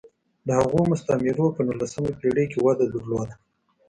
د 0.47 0.49
هغو 0.59 0.79
مستعمرو 0.91 1.45
په 1.55 1.61
نولسمه 1.67 2.11
پېړۍ 2.19 2.45
کې 2.51 2.59
وده 2.65 2.85
درلوده. 2.93 3.35